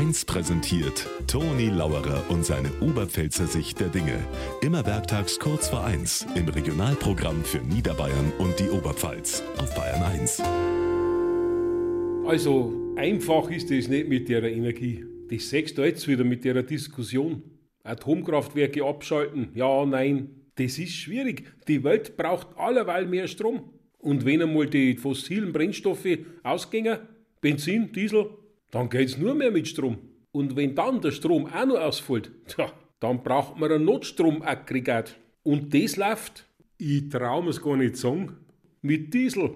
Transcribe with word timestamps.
1 0.00 0.24
präsentiert 0.24 1.06
Toni 1.26 1.68
Lauerer 1.68 2.24
und 2.30 2.42
seine 2.42 2.70
Oberpfälzer 2.80 3.46
Sicht 3.46 3.80
der 3.80 3.88
Dinge. 3.88 4.18
Immer 4.62 4.86
werktags 4.86 5.38
kurz 5.38 5.68
vor 5.68 5.84
1 5.84 6.26
im 6.36 6.48
Regionalprogramm 6.48 7.44
für 7.44 7.58
Niederbayern 7.58 8.32
und 8.38 8.58
die 8.58 8.70
Oberpfalz 8.70 9.42
auf 9.58 9.74
Bayern 9.74 10.02
1. 10.02 10.40
Also, 12.26 12.94
einfach 12.96 13.50
ist 13.50 13.70
es 13.70 13.88
nicht 13.88 14.08
mit 14.08 14.30
der 14.30 14.42
Energie. 14.44 15.04
Das 15.28 15.50
sechst 15.50 15.76
du 15.76 15.82
jetzt 15.82 16.08
wieder 16.08 16.24
mit 16.24 16.46
der 16.46 16.62
Diskussion. 16.62 17.42
Atomkraftwerke 17.82 18.82
abschalten, 18.82 19.50
ja, 19.54 19.84
nein. 19.84 20.30
Das 20.54 20.78
ist 20.78 20.94
schwierig. 20.94 21.44
Die 21.68 21.84
Welt 21.84 22.16
braucht 22.16 22.56
allerweil 22.56 23.04
mehr 23.04 23.28
Strom. 23.28 23.68
Und 23.98 24.24
wenn 24.24 24.40
einmal 24.40 24.66
die 24.66 24.96
fossilen 24.96 25.52
Brennstoffe 25.52 26.08
ausgehen, 26.42 27.00
Benzin, 27.42 27.92
Diesel, 27.92 28.30
dann 28.70 28.88
geht's 28.88 29.16
nur 29.16 29.34
mehr 29.34 29.50
mit 29.50 29.68
Strom. 29.68 29.98
Und 30.32 30.56
wenn 30.56 30.74
dann 30.74 31.00
der 31.00 31.10
Strom 31.10 31.46
auch 31.46 31.66
noch 31.66 31.80
ausfällt, 31.80 32.30
tja, 32.46 32.72
dann 33.00 33.22
braucht 33.22 33.58
man 33.58 33.72
ein 33.72 33.84
Notstromaggregat. 33.84 35.16
Und 35.42 35.74
das 35.74 35.96
läuft, 35.96 36.46
ich 36.78 37.08
trau 37.08 37.42
mir's 37.42 37.60
gar 37.60 37.76
nicht 37.76 37.96
sagen, 37.96 38.36
mit 38.82 39.12
Diesel. 39.12 39.54